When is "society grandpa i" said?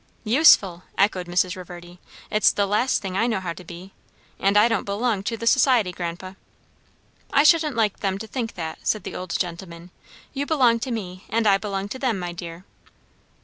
5.45-7.43